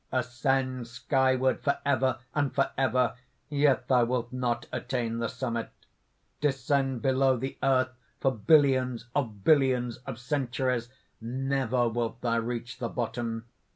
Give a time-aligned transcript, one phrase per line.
[0.11, 3.13] "Ascend skyward forever and forever,
[3.49, 5.69] yet thou wilt not attain the summit.
[6.39, 10.89] Descend below the earth for billions of billions of centuries:
[11.21, 13.45] never wilt thou reach the bottom.